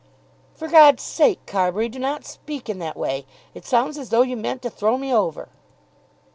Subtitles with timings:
[0.55, 3.27] "For God's sake, Carbury, do not speak in that way.
[3.53, 5.49] It sounds as though you meant to throw me over."